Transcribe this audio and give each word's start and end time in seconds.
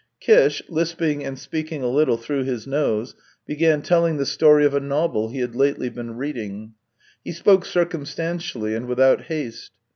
Kish, 0.19 0.63
lisping 0.67 1.23
and 1.23 1.37
speaking 1.37 1.83
a 1.83 1.87
little 1.87 2.17
through 2.17 2.43
his 2.43 2.65
nose, 2.65 3.13
began 3.45 3.83
telling 3.83 4.17
the 4.17 4.25
story 4.25 4.65
of 4.65 4.73
a 4.73 4.79
novel 4.79 5.29
he 5.29 5.41
had 5.41 5.55
lately 5.55 5.89
been 5.89 6.17
reading. 6.17 6.73
He 7.23 7.31
spoke 7.33 7.65
circumstantially 7.65 8.73
and 8.73 8.87
without 8.87 9.25
haste. 9.25 9.73